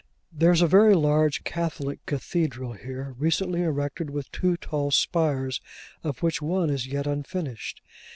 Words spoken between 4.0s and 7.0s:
with two tall spires, of which one is